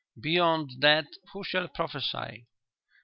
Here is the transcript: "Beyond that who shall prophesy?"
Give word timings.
"Beyond 0.19 0.77
that 0.81 1.05
who 1.31 1.43
shall 1.43 1.67
prophesy?" 1.67 2.47